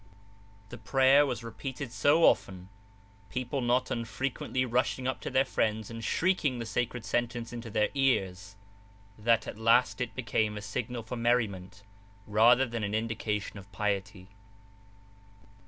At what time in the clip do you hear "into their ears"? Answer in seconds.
7.53-8.55